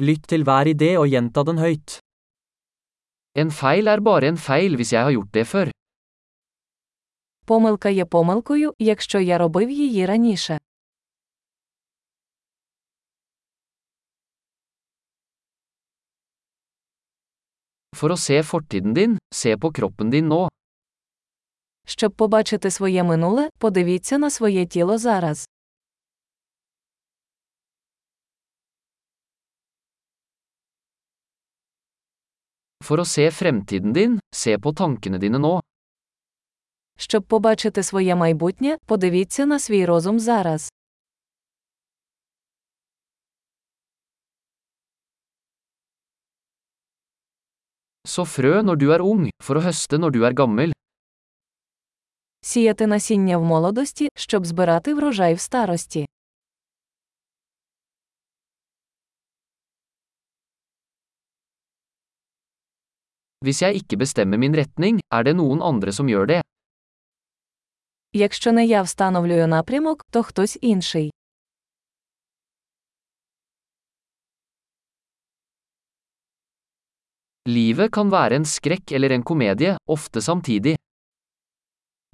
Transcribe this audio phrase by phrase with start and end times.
[0.00, 1.98] Lytt til hver idé og gjenta den høyt.
[3.36, 5.70] En feil er bare en feil hvis jeg har gjort det før.
[7.46, 10.58] Помилка є помилкою, якщо я робив її раніше.
[17.96, 20.48] For å se fortiden din, se på kroppen din nå.
[21.86, 25.48] Щоб побачити своє минуле, подивіться на своє тіло зараз.
[32.90, 35.60] For å se fremtiden din, se på tankene dine nå.
[36.98, 40.72] Щоб побачити своє майбутнє, подивіться на свій розум зараз.
[48.06, 50.72] Så frø når du er ung, for å høste når du er gammel.
[52.42, 56.06] Сіяти насіння в молодості, щоб збирати врожай в старості.
[63.45, 66.41] Hvis jeg ikke bestemmer min retning, er det noen andre som gjør det.
[68.13, 71.11] Якщо не я встановлюю напрямок, то хтось інший.
[77.47, 80.75] Livet kan være en skrekk eller en komedie, ofte samtidig.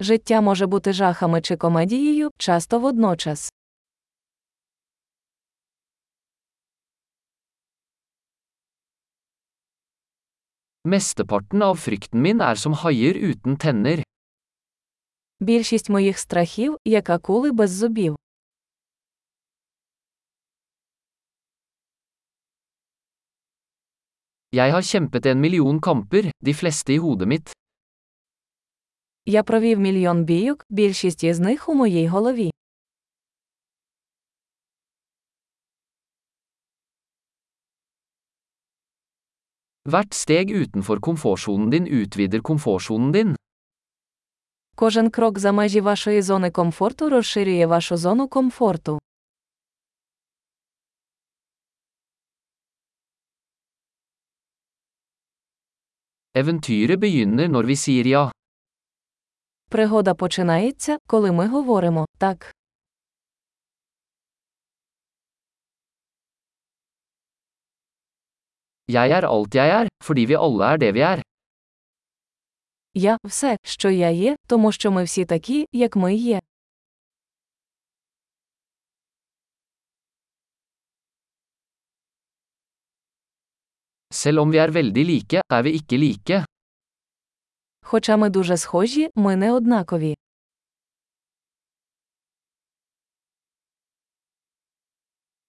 [0.00, 3.52] Життя може бути жахами чи комедією, часто водночас.
[10.86, 14.02] Mesteparten av frykten min er som haier uten tenner.
[15.40, 18.16] Більшість моїх страхів, як акули без зубів.
[24.52, 27.52] Jeg har kjempet en million kamper, de fleste i hodet mitt.
[29.26, 32.50] Я провів мільйон бійок, більшість із них у моїй голові.
[39.87, 43.35] Hvert steg utenfor komfortsonen din utvider komfortsonen din.
[44.75, 48.99] Кожен крок за межі вашої зони комфорту розширює вашу зону комфорту.
[56.33, 58.31] Eventyret begynner når vi sier ja.
[59.69, 62.53] Пригода починається, коли ми говоримо так.
[68.87, 71.21] Jeg er alt jeg er, fordi vi alle er det vi er.
[72.93, 76.39] Я все, що я є, тому що ми всі такі, як ми є.
[84.11, 86.45] Selv om vi er veldig like, er vi ikke like.
[87.81, 90.15] Хоча ми дуже схожі, ми не однакові.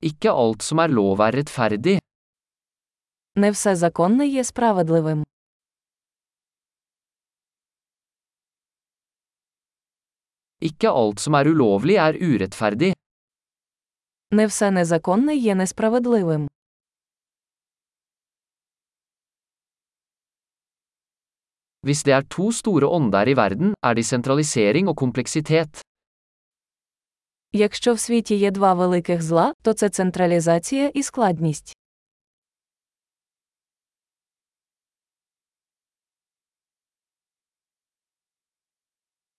[0.03, 2.07] Ikke alt som er lov er rettferdig.
[3.38, 5.25] Не все законне є справедливим.
[10.60, 12.93] Ikke alt som er ulovlig er urettferdig.
[14.31, 16.49] Не все незаконне є несправедливим.
[21.87, 25.82] Hvis det er to store ånder i verden, er de sentralisering og kompleksitet.
[27.53, 31.78] Якщо в світі є два великих зла, то це централізація і складність.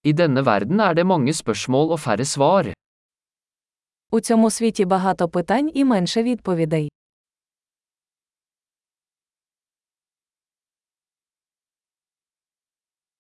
[0.09, 2.73] I denne verden er det mange spørsmål og færre svar.
[4.11, 6.91] У цьому світі багато питань і менше відповідей.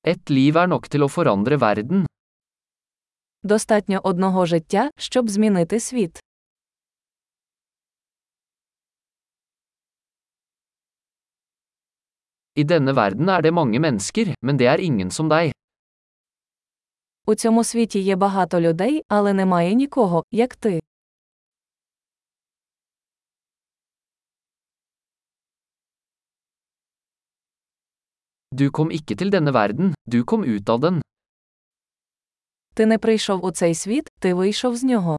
[0.06, 2.06] Ett liv er nok til å forandre verden.
[3.42, 6.20] Достатньо одного життя, щоб змінити світ.
[12.56, 15.50] I denne verden er det mange mennesker, men det er ingen som deg.
[17.28, 20.80] У цьому світі є багато людей, але немає нікого, як ти.
[28.54, 31.00] Du kom ikke til denne verden, du kom ut av den.
[32.74, 35.16] Ти не прийшов у цей світ, ти вийшов з нього.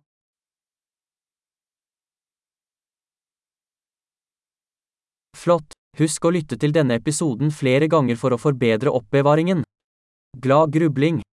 [5.33, 5.75] Flott!
[5.99, 9.63] Husk å lytte til denne episoden flere ganger for å forbedre oppbevaringen.
[10.45, 11.25] Glad grubling!